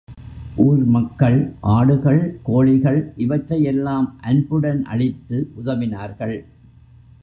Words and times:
ஊர் 0.55 0.85
மக்கள் 0.85 1.37
ஆடுகள், 1.73 2.39
கோழிகள் 2.43 3.13
இவற்றையெல்லாம் 3.17 4.17
அன்புடன் 4.21 4.83
அளித்து 4.85 5.51
உதவினார்கள். 5.55 6.37